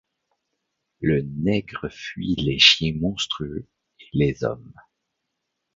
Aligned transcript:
Le 0.99 1.21
nègre 1.21 1.87
fuit 1.89 2.33
les 2.35 2.57
chiens 2.57 2.95
monstrueux, 2.99 3.67
et 3.99 4.07
les 4.13 4.43
hommes 4.43 4.73